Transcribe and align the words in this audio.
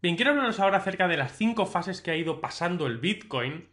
Bien, 0.00 0.14
quiero 0.14 0.30
hablaros 0.30 0.60
ahora 0.60 0.78
acerca 0.78 1.08
de 1.08 1.16
las 1.16 1.36
cinco 1.36 1.66
fases 1.66 2.00
que 2.00 2.12
ha 2.12 2.16
ido 2.16 2.40
pasando 2.40 2.86
el 2.86 2.98
Bitcoin. 2.98 3.68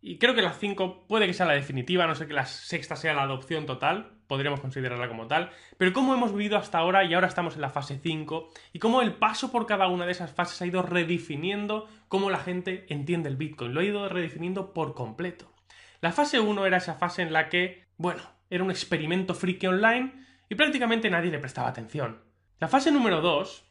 Y 0.00 0.16
creo 0.16 0.34
que 0.34 0.40
las 0.40 0.58
cinco 0.58 1.06
puede 1.06 1.26
que 1.26 1.34
sea 1.34 1.44
la 1.44 1.52
definitiva, 1.52 2.06
no 2.06 2.14
sé 2.14 2.26
que 2.26 2.32
la 2.32 2.46
sexta 2.46 2.96
sea 2.96 3.12
la 3.12 3.24
adopción 3.24 3.66
total, 3.66 4.12
podríamos 4.26 4.60
considerarla 4.60 5.06
como 5.08 5.26
tal. 5.26 5.50
Pero 5.76 5.92
cómo 5.92 6.14
hemos 6.14 6.32
vivido 6.32 6.56
hasta 6.56 6.78
ahora 6.78 7.04
y 7.04 7.12
ahora 7.12 7.26
estamos 7.26 7.56
en 7.56 7.60
la 7.60 7.68
fase 7.68 8.00
5 8.02 8.48
y 8.72 8.78
cómo 8.78 9.02
el 9.02 9.14
paso 9.14 9.52
por 9.52 9.66
cada 9.66 9.88
una 9.88 10.06
de 10.06 10.12
esas 10.12 10.32
fases 10.32 10.62
ha 10.62 10.66
ido 10.66 10.80
redefiniendo 10.80 11.88
cómo 12.08 12.30
la 12.30 12.38
gente 12.38 12.86
entiende 12.88 13.28
el 13.28 13.36
Bitcoin. 13.36 13.74
Lo 13.74 13.80
ha 13.80 13.84
ido 13.84 14.08
redefiniendo 14.08 14.72
por 14.72 14.94
completo. 14.94 15.52
La 16.00 16.12
fase 16.12 16.40
1 16.40 16.64
era 16.64 16.78
esa 16.78 16.94
fase 16.94 17.20
en 17.20 17.34
la 17.34 17.50
que, 17.50 17.84
bueno, 17.98 18.22
era 18.48 18.64
un 18.64 18.70
experimento 18.70 19.34
friki 19.34 19.66
online 19.66 20.24
y 20.48 20.54
prácticamente 20.54 21.10
nadie 21.10 21.30
le 21.30 21.38
prestaba 21.38 21.68
atención. 21.68 22.22
La 22.60 22.68
fase 22.68 22.90
número 22.90 23.20
2 23.20 23.64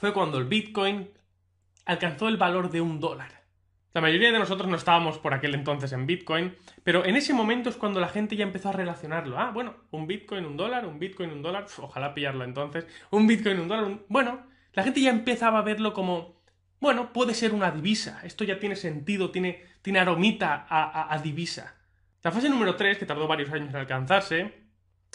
fue 0.00 0.12
cuando 0.12 0.38
el 0.38 0.46
Bitcoin 0.46 1.10
alcanzó 1.88 2.28
el 2.28 2.36
valor 2.36 2.70
de 2.70 2.82
un 2.82 3.00
dólar. 3.00 3.44
La 3.94 4.02
mayoría 4.02 4.30
de 4.30 4.38
nosotros 4.38 4.68
no 4.68 4.76
estábamos 4.76 5.18
por 5.18 5.32
aquel 5.32 5.54
entonces 5.54 5.90
en 5.92 6.06
Bitcoin, 6.06 6.54
pero 6.84 7.06
en 7.06 7.16
ese 7.16 7.32
momento 7.32 7.70
es 7.70 7.76
cuando 7.76 7.98
la 7.98 8.08
gente 8.08 8.36
ya 8.36 8.44
empezó 8.44 8.68
a 8.68 8.72
relacionarlo. 8.72 9.38
Ah, 9.38 9.50
bueno, 9.52 9.74
un 9.90 10.06
Bitcoin, 10.06 10.44
un 10.44 10.58
dólar, 10.58 10.86
un 10.86 10.98
Bitcoin, 10.98 11.30
un 11.30 11.40
dólar, 11.40 11.66
ojalá 11.78 12.12
pillarlo 12.12 12.44
entonces, 12.44 12.86
un 13.10 13.26
Bitcoin, 13.26 13.58
un 13.58 13.68
dólar, 13.68 14.00
bueno, 14.08 14.46
la 14.74 14.82
gente 14.82 15.00
ya 15.00 15.08
empezaba 15.08 15.60
a 15.60 15.62
verlo 15.62 15.94
como, 15.94 16.42
bueno, 16.78 17.14
puede 17.14 17.32
ser 17.32 17.54
una 17.54 17.70
divisa, 17.70 18.20
esto 18.22 18.44
ya 18.44 18.60
tiene 18.60 18.76
sentido, 18.76 19.30
tiene, 19.30 19.64
tiene 19.80 19.98
aromita 19.98 20.66
a, 20.68 21.12
a 21.12 21.18
divisa. 21.18 21.74
La 22.22 22.32
fase 22.32 22.50
número 22.50 22.76
3, 22.76 22.98
que 22.98 23.06
tardó 23.06 23.26
varios 23.26 23.50
años 23.50 23.70
en 23.70 23.76
alcanzarse, 23.76 24.52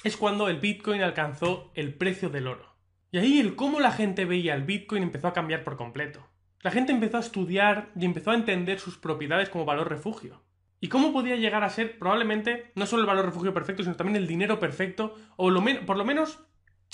es 0.04 0.18
cuando 0.18 0.50
el 0.50 0.58
Bitcoin 0.58 1.04
alcanzó 1.04 1.72
el 1.76 1.94
precio 1.94 2.30
del 2.30 2.48
oro. 2.48 2.76
Y 3.12 3.20
ahí 3.20 3.40
el 3.40 3.56
cómo 3.56 3.80
la 3.80 3.92
gente 3.92 4.26
veía 4.26 4.56
el 4.56 4.64
Bitcoin 4.64 5.04
empezó 5.04 5.28
a 5.28 5.34
cambiar 5.34 5.64
por 5.64 5.78
completo. 5.78 6.33
La 6.64 6.72
gente 6.72 6.94
empezó 6.94 7.18
a 7.18 7.20
estudiar 7.20 7.90
y 7.94 8.06
empezó 8.06 8.32
a 8.32 8.36
entender 8.36 8.80
sus 8.80 8.98
propiedades 8.98 9.50
como 9.50 9.66
valor 9.66 9.90
refugio. 9.90 10.42
¿Y 10.80 10.88
cómo 10.88 11.12
podía 11.12 11.36
llegar 11.36 11.62
a 11.62 11.70
ser 11.70 12.00
probablemente 12.00 12.72
no 12.76 12.86
solo 12.86 13.02
el 13.02 13.08
valor 13.08 13.26
refugio 13.26 13.54
perfecto, 13.54 13.84
sino 13.84 13.98
también 13.98 14.16
el 14.16 14.28
dinero 14.28 14.60
perfecto, 14.60 15.14
o 15.36 15.52
por 15.86 15.98
lo 15.98 16.06
menos 16.06 16.40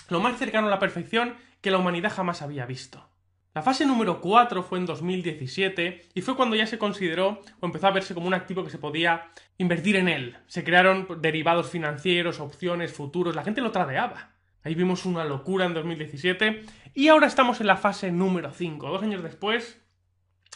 lo 0.10 0.22
más 0.22 0.40
cercano 0.40 0.66
a 0.66 0.72
la 0.72 0.80
perfección 0.80 1.36
que 1.62 1.70
la 1.70 1.78
humanidad 1.78 2.12
jamás 2.12 2.42
había 2.42 2.66
visto? 2.66 3.12
La 3.54 3.62
fase 3.62 3.86
número 3.86 4.22
4 4.22 4.64
fue 4.64 4.80
en 4.80 4.88
2017 4.88 6.10
y 6.16 6.22
fue 6.22 6.36
cuando 6.36 6.56
ya 6.56 6.66
se 6.66 6.80
consideró 6.80 7.40
o 7.60 7.66
empezó 7.68 7.88
a 7.88 7.92
verse 7.92 8.16
como 8.16 8.26
un 8.26 8.34
activo 8.34 8.64
que 8.64 8.72
se 8.72 8.80
podía 8.80 9.30
invertir 9.60 9.98
en 9.98 10.08
él. 10.08 10.38
Se 10.48 10.64
crearon 10.64 11.08
derivados 11.22 11.70
financieros, 11.70 12.40
opciones, 12.40 12.92
futuros, 12.92 13.36
la 13.36 13.44
gente 13.44 13.62
lo 13.62 13.72
tradeaba. 13.72 14.32
Ahí 14.64 14.76
vimos 14.76 15.06
una 15.06 15.24
locura 15.24 15.66
en 15.66 15.74
2017 15.74 16.66
y 16.94 17.08
ahora 17.08 17.28
estamos 17.28 17.62
en 17.62 17.68
la 17.68 17.78
fase 17.78 18.12
número 18.12 18.52
5. 18.52 18.90
Dos 18.90 19.04
años 19.04 19.24
después, 19.24 19.82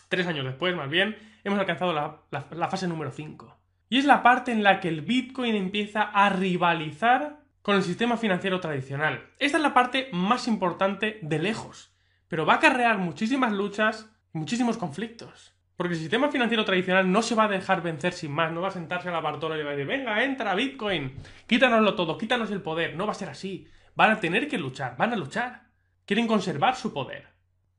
tres 0.10 0.28
años 0.28 0.46
después 0.46 0.76
más 0.76 0.90
bien, 0.90 1.18
hemos 1.44 1.60
alcanzado 1.60 1.94
la, 1.94 2.70
fase 2.70 2.88
número 2.88 3.12
5. 3.12 3.58
Y 3.90 4.00
es 4.00 4.06
la 4.06 4.24
parte 4.24 4.52
en 4.52 4.64
la 4.64 4.80
que 4.80 4.90
el 4.90 5.02
Bitcoin 5.02 5.56
empieza 5.56 6.02
a 6.02 6.30
rivalizar 6.30 7.44
con 7.62 7.76
el 7.76 7.84
sistema 7.84 8.18
financiero 8.18 8.60
tradicional. 8.60 9.30
Esta 9.40 9.58
es 9.58 9.64
la 9.64 9.74
parte 9.74 10.10
más 10.12 10.48
importante 10.48 11.20
de 11.22 11.40
lejos, 11.40 11.96
pero 12.28 12.46
va 12.46 12.54
a 12.54 12.58
acarrear 12.58 12.98
muchísimas 12.98 13.54
luchas 13.54 14.10
muchísimos 14.34 14.78
conflictos. 14.78 15.54
Porque 15.76 15.94
el 15.94 16.00
sistema 16.00 16.30
financiero 16.30 16.66
tradicional 16.66 17.12
no 17.12 17.22
se 17.22 17.36
va 17.36 17.46
a 17.46 17.48
dejar 17.48 17.82
vencer 17.82 18.14
sin 18.14 18.32
más, 18.32 18.52
no 18.52 18.62
va 18.62 18.68
a 18.68 18.72
sentarse 18.72 19.10
a 19.10 19.12
la 19.12 19.22
bartola 19.22 19.58
y 19.58 19.64
va 19.64 19.72
a 19.72 19.76
decir, 19.76 19.88
venga, 19.88 20.24
entra 20.24 20.54
Bitcoin, 20.54 21.16
quítanoslo 21.48 21.96
todo, 21.96 22.18
quítanos 22.18 22.52
el 22.52 22.62
poder, 22.62 22.96
no 22.96 23.06
va 23.06 23.14
a 23.14 23.16
ser 23.16 23.30
así. 23.30 23.68
Van 23.96 24.12
a 24.12 24.20
tener 24.20 24.48
que 24.48 24.58
luchar, 24.58 24.98
van 24.98 25.14
a 25.14 25.16
luchar. 25.16 25.70
Quieren 26.06 26.28
conservar 26.28 26.76
su 26.76 26.94
poder. 26.94 27.34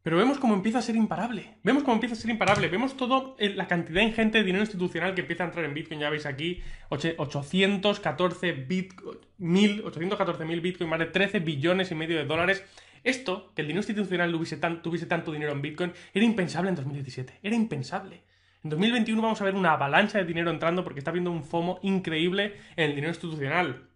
Pero 0.04 0.18
vemos 0.18 0.38
cómo 0.38 0.52
empieza 0.52 0.80
a 0.80 0.82
ser 0.82 0.96
imparable. 0.96 1.56
Vemos 1.62 1.82
cómo 1.82 1.94
empieza 1.94 2.14
a 2.14 2.18
ser 2.18 2.30
imparable. 2.30 2.68
Vemos 2.68 2.94
toda 2.94 3.34
la 3.38 3.66
cantidad 3.66 4.02
ingente 4.02 4.36
de 4.36 4.44
dinero 4.44 4.62
institucional 4.62 5.14
que 5.14 5.22
empieza 5.22 5.44
a 5.44 5.46
entrar 5.46 5.64
en 5.64 5.72
Bitcoin. 5.72 5.98
Ya 5.98 6.10
veis 6.10 6.26
aquí, 6.26 6.60
814 6.90 8.52
Bitcoin, 8.52 9.18
mil, 9.38 9.82
814 9.82 10.44
mil 10.44 10.60
Bitcoin, 10.60 10.90
más 10.90 10.98
de 10.98 11.06
13 11.06 11.40
billones 11.40 11.90
y 11.90 11.94
medio 11.94 12.18
de 12.18 12.26
dólares. 12.26 12.62
Esto, 13.02 13.52
que 13.54 13.62
el 13.62 13.68
dinero 13.68 13.80
institucional 13.80 14.30
tuviese, 14.30 14.58
tuviese 14.82 15.06
tanto 15.06 15.32
dinero 15.32 15.52
en 15.52 15.62
Bitcoin, 15.62 15.92
era 16.12 16.24
impensable 16.24 16.68
en 16.68 16.76
2017. 16.76 17.40
Era 17.42 17.56
impensable. 17.56 18.24
En 18.62 18.68
2021 18.68 19.22
vamos 19.22 19.40
a 19.40 19.44
ver 19.44 19.54
una 19.54 19.72
avalancha 19.72 20.18
de 20.18 20.24
dinero 20.24 20.50
entrando 20.50 20.84
porque 20.84 21.00
está 21.00 21.12
habiendo 21.12 21.30
un 21.30 21.44
FOMO 21.44 21.80
increíble 21.82 22.56
en 22.76 22.90
el 22.90 22.94
dinero 22.94 23.10
institucional. 23.10 23.88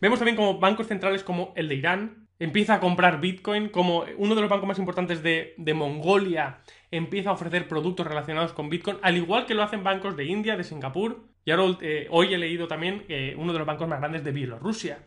Vemos 0.00 0.18
también 0.18 0.36
como 0.36 0.58
bancos 0.58 0.86
centrales 0.86 1.24
como 1.24 1.52
el 1.56 1.68
de 1.68 1.74
Irán 1.74 2.28
empieza 2.38 2.74
a 2.74 2.80
comprar 2.80 3.20
Bitcoin, 3.20 3.68
como 3.68 4.04
uno 4.16 4.34
de 4.34 4.40
los 4.40 4.50
bancos 4.50 4.68
más 4.68 4.78
importantes 4.78 5.22
de, 5.22 5.54
Mongolia 5.74 6.60
empieza 6.90 7.30
a 7.30 7.32
ofrecer 7.32 7.68
productos 7.68 8.06
relacionados 8.06 8.52
con 8.52 8.70
Bitcoin, 8.70 8.98
al 9.02 9.16
igual 9.16 9.46
que 9.46 9.54
lo 9.54 9.62
hacen 9.62 9.82
bancos 9.82 10.16
de 10.16 10.24
India, 10.24 10.56
de 10.56 10.64
Singapur, 10.64 11.28
y 11.44 11.50
ahora 11.50 11.76
eh, 11.80 12.06
hoy 12.10 12.32
he 12.32 12.38
leído 12.38 12.68
también 12.68 13.04
eh, 13.08 13.34
uno 13.36 13.52
de 13.52 13.58
los 13.58 13.66
bancos 13.66 13.88
más 13.88 13.98
grandes 13.98 14.24
de 14.24 14.32
Bielorrusia. 14.32 15.06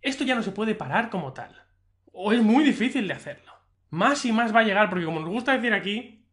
Esto 0.00 0.24
ya 0.24 0.34
no 0.34 0.42
se 0.42 0.52
puede 0.52 0.74
parar 0.74 1.10
como 1.10 1.32
tal. 1.32 1.54
O 2.12 2.32
es 2.32 2.42
muy 2.42 2.64
difícil 2.64 3.06
de 3.06 3.14
hacerlo. 3.14 3.52
Más 3.90 4.24
y 4.24 4.32
más 4.32 4.54
va 4.54 4.60
a 4.60 4.64
llegar, 4.64 4.88
porque 4.88 5.04
como 5.04 5.20
nos 5.20 5.28
gusta 5.28 5.52
decir 5.52 5.74
aquí, 5.74 6.26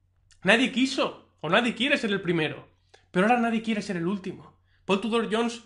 nadie 0.44 0.72
quiso 0.72 1.35
o 1.41 1.50
nadie 1.50 1.75
quiere 1.75 1.97
ser 1.97 2.12
el 2.12 2.22
primero. 2.22 2.68
Pero 3.12 3.28
ahora 3.28 3.40
nadie 3.40 3.62
quiere 3.62 3.81
ser 3.81 3.97
el 3.97 4.08
último. 4.08 4.59
Paul 4.85 5.02
Tudor 5.02 5.28
Jones 5.31 5.64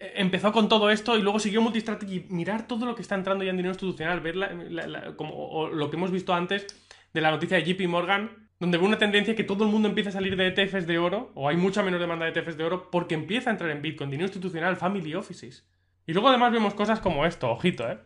empezó 0.00 0.52
con 0.52 0.68
todo 0.68 0.90
esto 0.90 1.16
y 1.16 1.22
luego 1.22 1.38
siguió 1.38 1.62
Multistrategy. 1.62 2.26
Mirar 2.28 2.66
todo 2.66 2.86
lo 2.86 2.94
que 2.94 3.02
está 3.02 3.14
entrando 3.14 3.44
ya 3.44 3.50
en 3.50 3.56
dinero 3.56 3.72
institucional, 3.72 4.20
ver 4.20 5.16
como, 5.16 5.68
lo 5.68 5.90
que 5.90 5.96
hemos 5.96 6.10
visto 6.10 6.34
antes 6.34 6.66
de 7.12 7.20
la 7.20 7.30
noticia 7.30 7.56
de 7.56 7.64
JP 7.64 7.88
Morgan, 7.88 8.48
donde 8.58 8.78
ve 8.78 8.84
una 8.84 8.98
tendencia 8.98 9.34
que 9.34 9.44
todo 9.44 9.64
el 9.64 9.70
mundo 9.70 9.88
empieza 9.88 10.10
a 10.10 10.12
salir 10.12 10.36
de 10.36 10.48
ETFs 10.48 10.86
de 10.86 10.98
oro, 10.98 11.32
o 11.34 11.48
hay 11.48 11.56
mucha 11.56 11.82
menos 11.82 12.00
demanda 12.00 12.26
de 12.26 12.38
ETFs 12.38 12.56
de 12.56 12.64
oro, 12.64 12.90
porque 12.90 13.14
empieza 13.14 13.50
a 13.50 13.52
entrar 13.52 13.70
en 13.70 13.82
Bitcoin, 13.82 14.10
dinero 14.10 14.26
institucional, 14.26 14.76
family 14.76 15.14
offices. 15.14 15.68
Y 16.06 16.12
luego 16.12 16.28
además 16.28 16.52
vemos 16.52 16.74
cosas 16.74 17.00
como 17.00 17.26
esto, 17.26 17.50
ojito, 17.50 17.90
¿eh? 17.90 17.98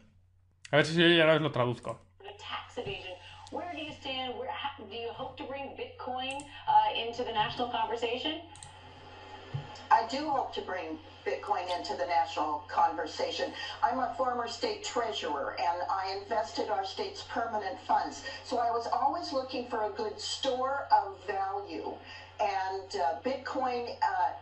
A 0.71 0.77
ver 0.77 0.87
si 0.87 0.97
yo 0.97 1.09
ya 1.09 1.27
lo 1.39 1.51
traduzco. 1.51 2.07
I 9.91 10.07
do 10.09 10.31
hope 10.31 10.55
to 10.55 10.63
bring 10.63 10.99
Bitcoin 11.27 11.65
into 11.77 11.97
the 11.97 12.07
national 12.07 12.65
conversation. 12.69 13.53
I'm 13.83 13.99
a 13.99 14.15
former 14.17 14.49
state 14.49 14.85
treasurer 14.85 15.57
and 15.59 15.83
I 15.91 16.17
invested 16.23 16.71
our 16.71 16.85
state's 16.85 17.23
permanent 17.23 17.79
funds. 17.87 18.25
So 18.45 18.59
I 18.59 18.71
was 18.71 18.87
always 18.93 19.33
looking 19.33 19.69
for 19.69 19.85
a 19.85 19.91
good 19.91 20.19
store 20.19 20.87
of 20.91 21.17
value. 21.27 21.93
And 22.41 22.97
uh, 22.97 23.21
Bitcoin 23.25 23.97
uh, 24.03 24.33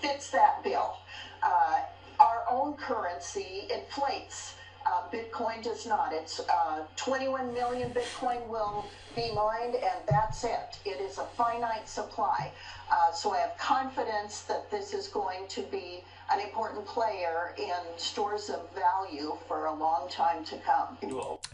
fits 0.00 0.30
that 0.30 0.62
bill. 0.62 0.96
Uh, 1.42 1.80
our 2.20 2.44
own 2.50 2.74
currency 2.74 3.66
inflates. 3.72 4.54
Uh, 4.88 5.02
Bitcoin 5.12 5.62
does 5.62 5.86
not. 5.86 6.12
It's 6.12 6.40
uh, 6.40 6.80
21 6.96 7.52
million 7.52 7.90
Bitcoin 7.90 8.40
will 8.48 8.84
be 9.14 9.30
mined, 9.34 9.74
and 9.74 10.00
that's 10.08 10.44
it. 10.44 10.78
It 10.86 10.98
is 11.00 11.18
a 11.18 11.26
finite 11.36 11.86
supply. 11.86 12.50
Uh, 12.90 13.12
so 13.12 13.34
I 13.34 13.38
have 13.38 13.56
confidence 13.58 14.42
that 14.48 14.70
this 14.70 14.94
is 14.94 15.08
going 15.08 15.46
to 15.48 15.62
be 15.70 16.02
an 16.32 16.40
important 16.40 16.86
player 16.86 17.54
in 17.58 17.82
stores 17.98 18.48
of 18.48 18.60
value 18.74 19.36
for 19.46 19.66
a 19.66 19.74
long 19.74 20.08
time 20.08 20.42
to 20.44 20.56
come. 20.64 20.96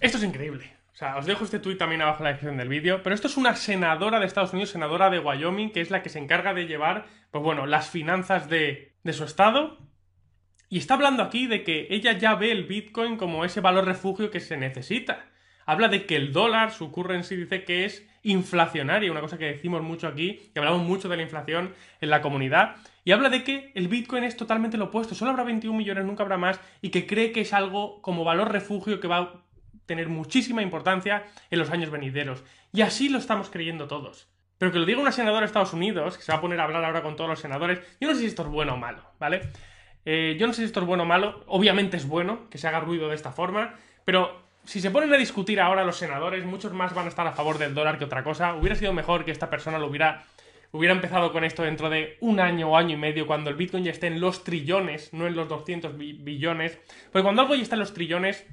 Esto 0.01 0.19
es 0.19 0.23
increíble. 0.23 0.71
O 0.93 0.97
sea, 0.97 1.17
os 1.17 1.27
dejo 1.27 1.43
este 1.43 1.59
tuit 1.59 1.77
también 1.77 2.03
abajo 2.03 2.19
en 2.19 2.25
la 2.25 2.31
descripción 2.31 2.57
del 2.57 2.69
vídeo, 2.69 3.03
pero 3.03 3.17
esto 3.17 3.27
es 3.27 3.37
una 3.37 3.57
senadora 3.57 4.21
de 4.21 4.27
Estados 4.27 4.53
Unidos, 4.53 4.71
senadora 4.71 5.11
de 5.11 5.19
Wyoming, 5.19 5.73
que 5.73 5.81
es 5.81 5.91
la 5.91 6.05
que 6.05 6.09
se 6.09 6.21
encarga 6.21 6.55
de 6.55 6.67
llevar, 6.67 7.07
pues 7.33 7.43
bueno, 7.43 7.67
las 7.67 7.89
finanzas 7.89 8.49
de, 8.49 8.95
de 9.03 9.13
su 9.13 9.25
estado 9.25 9.77
y 10.75 10.79
está 10.79 10.95
hablando 10.95 11.23
aquí 11.23 11.47
de 11.47 11.63
que 11.63 11.87
ella 11.89 12.19
ya 12.19 12.35
ve 12.35 12.51
el 12.51 12.65
Bitcoin 12.65 13.17
como 13.17 13.45
ese 13.45 13.61
valor 13.61 13.85
refugio 13.85 14.33
que 14.33 14.41
se 14.41 14.57
necesita. 14.57 15.27
Habla 15.67 15.87
de 15.87 16.05
que 16.05 16.17
el 16.17 16.33
dólar, 16.33 16.73
su 16.73 16.91
currency, 16.91 17.37
dice 17.37 17.63
que 17.63 17.85
es 17.85 18.05
inflacionaria, 18.25 19.13
una 19.13 19.21
cosa 19.21 19.39
que 19.39 19.45
decimos 19.45 19.83
mucho 19.83 20.09
aquí, 20.09 20.51
que 20.53 20.59
hablamos 20.59 20.83
mucho 20.83 21.09
de 21.09 21.17
la 21.17 21.23
inflación 21.23 21.73
en 22.01 22.11
la 22.11 22.21
comunidad, 22.21 22.75
y 23.05 23.13
habla 23.13 23.29
de 23.29 23.45
que 23.45 23.71
el 23.77 23.87
Bitcoin 23.87 24.25
es 24.25 24.37
totalmente 24.37 24.77
lo 24.77 24.87
opuesto, 24.87 25.15
solo 25.15 25.31
habrá 25.31 25.45
21 25.45 25.79
millones, 25.79 26.07
nunca 26.07 26.25
habrá 26.25 26.39
más, 26.39 26.59
y 26.83 26.91
que 26.91 27.07
cree 27.07 27.31
que 27.31 27.43
es 27.43 27.53
algo 27.53 28.03
como 28.03 28.25
valor 28.25 28.51
refugio 28.51 28.99
que 28.99 29.07
va 29.07 29.19
a 29.19 29.33
tener 29.87 30.09
muchísima 30.09 30.61
importancia 30.61 31.25
en 31.53 31.61
los 31.61 31.71
años 31.71 31.93
venideros. 31.93 32.43
Y 32.73 32.83
así 32.83 33.09
lo 33.11 33.19
estamos 33.19 33.49
creyendo 33.49 33.87
todos. 33.87 34.29
Pero 34.59 34.73
que 34.73 34.81
lo 34.81 34.87
diga 34.87 35.01
una 35.01 35.13
senadora 35.13 35.43
de 35.43 35.47
Estados 35.47 35.73
Unidos, 35.73 36.17
que 36.17 36.25
se 36.25 36.33
va 36.33 36.39
a 36.39 36.41
poner 36.41 36.59
a 36.59 36.65
hablar 36.65 36.85
ahora 36.85 37.05
con 37.05 37.15
todos 37.15 37.31
los 37.31 37.39
senadores, 37.39 37.79
yo 38.01 38.09
no 38.09 38.15
sé 38.15 38.23
si 38.23 38.27
esto 38.27 38.43
es 38.43 38.49
bueno 38.49 38.75
o 38.75 38.77
malo, 38.77 39.05
¿vale? 39.21 39.43
Eh, 40.05 40.37
yo 40.39 40.47
no 40.47 40.53
sé 40.53 40.63
si 40.63 40.67
esto 40.67 40.81
es 40.81 40.87
bueno 40.87 41.05
o 41.05 41.07
malo, 41.07 41.45
obviamente 41.47 41.97
es 41.97 42.07
bueno 42.07 42.49
que 42.51 42.59
se 42.59 42.69
haga 42.69 42.81
ruido 42.81 43.09
de 43.09 43.15
esta 43.15 43.33
forma, 43.33 43.75
pero 44.05 44.45
si 44.65 44.81
se 44.81 44.91
ponen 44.91 45.13
a 45.13 45.17
discutir 45.17 45.61
ahora 45.61 45.85
los 45.85 45.97
senadores, 45.97 46.45
muchos 46.45 46.73
más 46.73 46.95
van 46.95 47.07
a 47.07 47.09
estar 47.09 47.27
a 47.27 47.33
favor 47.33 47.59
del 47.59 47.75
dólar 47.75 47.99
que 47.99 48.05
otra 48.05 48.25
cosa. 48.25 48.55
Hubiera 48.55 48.75
sido 48.75 48.93
mejor 48.93 49.25
que 49.25 49.31
esta 49.31 49.51
persona 49.51 49.79
lo 49.79 49.87
hubiera, 49.87 50.25
hubiera 50.73 50.95
empezado 50.95 51.33
con 51.33 51.45
esto 51.45 51.63
dentro 51.63 51.91
de 51.91 52.17
un 52.21 52.41
año 52.41 52.71
o 52.71 52.77
año 52.77 52.95
y 52.95 52.99
medio, 52.99 53.27
cuando 53.27 53.51
el 53.51 53.57
Bitcoin 53.57 53.85
ya 53.85 53.91
esté 53.91 54.07
en 54.07 54.21
los 54.21 54.43
trillones, 54.43 55.13
no 55.13 55.27
en 55.27 55.37
los 55.37 55.49
200 55.49 55.97
billones. 55.97 56.79
Porque 57.13 57.23
cuando 57.23 57.43
algo 57.43 57.55
ya 57.55 57.63
está 57.63 57.77
en 57.77 57.81
los 57.81 57.93
trillones, 57.93 58.47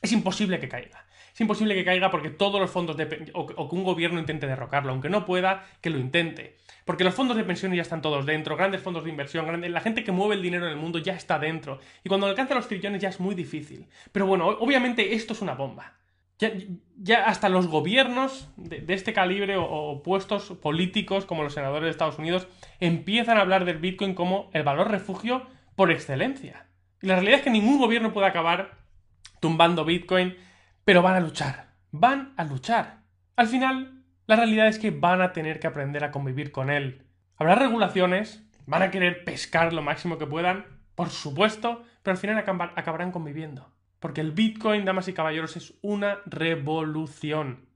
es 0.00 0.12
imposible 0.12 0.58
que 0.58 0.68
caiga. 0.68 1.04
Es 1.34 1.40
imposible 1.40 1.74
que 1.74 1.84
caiga 1.84 2.12
porque 2.12 2.30
todos 2.30 2.60
los 2.60 2.70
fondos 2.70 2.96
de 2.96 3.32
o, 3.34 3.46
que 3.46 3.74
un 3.74 3.82
gobierno 3.82 4.20
intente 4.20 4.46
derrocarlo, 4.46 4.92
aunque 4.92 5.08
no 5.08 5.24
pueda, 5.24 5.66
que 5.80 5.90
lo 5.90 5.98
intente. 5.98 6.56
Porque 6.84 7.02
los 7.02 7.12
fondos 7.12 7.36
de 7.36 7.42
pensiones 7.42 7.76
ya 7.76 7.82
están 7.82 8.02
todos 8.02 8.24
dentro, 8.24 8.56
grandes 8.56 8.80
fondos 8.80 9.02
de 9.02 9.10
inversión, 9.10 9.72
la 9.72 9.80
gente 9.80 10.04
que 10.04 10.12
mueve 10.12 10.36
el 10.36 10.42
dinero 10.42 10.66
en 10.66 10.72
el 10.72 10.78
mundo 10.78 11.00
ya 11.00 11.14
está 11.14 11.40
dentro. 11.40 11.80
Y 12.04 12.08
cuando 12.08 12.28
alcanza 12.28 12.54
los 12.54 12.68
trillones 12.68 13.02
ya 13.02 13.08
es 13.08 13.18
muy 13.18 13.34
difícil. 13.34 13.88
Pero 14.12 14.28
bueno, 14.28 14.46
obviamente 14.46 15.14
esto 15.14 15.32
es 15.32 15.42
una 15.42 15.54
bomba. 15.54 15.94
Ya, 16.38 17.24
hasta 17.24 17.48
los 17.48 17.66
gobiernos 17.66 18.48
de, 18.56 18.80
de 18.80 18.94
este 18.94 19.12
calibre 19.12 19.56
o, 19.56 19.64
o, 19.64 20.02
puestos 20.04 20.52
políticos 20.62 21.26
como 21.26 21.42
los 21.42 21.54
senadores 21.54 21.84
de 21.84 21.90
Estados 21.90 22.18
Unidos 22.18 22.46
empiezan 22.78 23.38
a 23.38 23.40
hablar 23.40 23.64
del 23.64 23.78
Bitcoin 23.78 24.14
como 24.14 24.50
el 24.52 24.62
valor 24.62 24.90
refugio 24.90 25.46
por 25.74 25.90
excelencia. 25.90 26.66
Y 27.02 27.08
la 27.08 27.14
realidad 27.14 27.38
es 27.38 27.44
que 27.44 27.50
ningún 27.50 27.78
gobierno 27.78 28.12
puede 28.12 28.28
acabar 28.28 28.78
tumbando 29.40 29.84
Bitcoin, 29.84 30.36
pero 30.84 31.02
van 31.02 31.14
a 31.14 31.20
luchar. 31.20 31.74
Van 31.90 32.34
a 32.36 32.44
luchar. 32.44 33.02
Al 33.36 33.46
final, 33.46 34.02
la 34.26 34.36
realidad 34.36 34.68
es 34.68 34.78
que 34.78 34.90
van 34.90 35.20
a 35.20 35.32
tener 35.32 35.60
que 35.60 35.66
aprender 35.66 36.04
a 36.04 36.10
convivir 36.10 36.52
con 36.52 36.70
él. 36.70 37.06
Habrá 37.36 37.54
regulaciones, 37.54 38.42
van 38.66 38.82
a 38.82 38.90
querer 38.90 39.24
pescar 39.24 39.72
lo 39.72 39.82
máximo 39.82 40.18
que 40.18 40.26
puedan, 40.26 40.66
por 40.94 41.10
supuesto, 41.10 41.82
pero 42.02 42.12
al 42.12 42.18
final 42.18 42.38
acabarán 42.38 43.12
conviviendo. 43.12 43.72
Porque 43.98 44.20
el 44.20 44.32
Bitcoin, 44.32 44.84
damas 44.84 45.08
y 45.08 45.14
caballeros, 45.14 45.56
es 45.56 45.74
una 45.82 46.18
revolución. 46.26 47.66